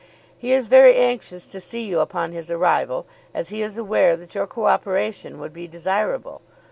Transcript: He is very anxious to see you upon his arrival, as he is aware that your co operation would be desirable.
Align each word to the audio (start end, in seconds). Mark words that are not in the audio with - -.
He 0.35 0.51
is 0.51 0.65
very 0.65 0.95
anxious 0.95 1.45
to 1.45 1.59
see 1.59 1.83
you 1.83 1.99
upon 1.99 2.31
his 2.31 2.49
arrival, 2.49 3.05
as 3.35 3.49
he 3.49 3.61
is 3.61 3.77
aware 3.77 4.17
that 4.17 4.33
your 4.33 4.47
co 4.47 4.65
operation 4.65 5.37
would 5.37 5.53
be 5.53 5.67
desirable. 5.67 6.41